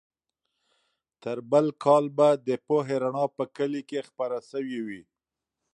[1.21, 5.01] تر بل کال به د پوهې رڼا په کلي کې خپره سوې وي.